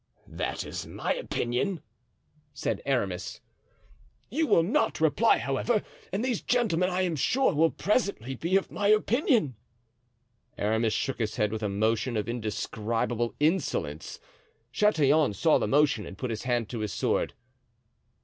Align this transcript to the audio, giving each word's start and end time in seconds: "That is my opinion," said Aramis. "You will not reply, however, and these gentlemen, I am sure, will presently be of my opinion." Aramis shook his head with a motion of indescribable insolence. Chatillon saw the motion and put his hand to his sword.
"That 0.25 0.65
is 0.65 0.87
my 0.87 1.13
opinion," 1.13 1.79
said 2.55 2.81
Aramis. 2.87 3.39
"You 4.31 4.47
will 4.47 4.63
not 4.63 4.99
reply, 4.99 5.37
however, 5.37 5.83
and 6.11 6.25
these 6.25 6.41
gentlemen, 6.41 6.89
I 6.89 7.03
am 7.03 7.15
sure, 7.15 7.53
will 7.53 7.69
presently 7.69 8.33
be 8.33 8.55
of 8.55 8.71
my 8.71 8.87
opinion." 8.87 9.57
Aramis 10.57 10.93
shook 10.93 11.19
his 11.19 11.35
head 11.35 11.51
with 11.51 11.61
a 11.61 11.69
motion 11.69 12.17
of 12.17 12.27
indescribable 12.27 13.35
insolence. 13.39 14.19
Chatillon 14.71 15.33
saw 15.33 15.59
the 15.59 15.67
motion 15.67 16.07
and 16.07 16.17
put 16.17 16.31
his 16.31 16.45
hand 16.45 16.67
to 16.69 16.79
his 16.79 16.91
sword. 16.91 17.35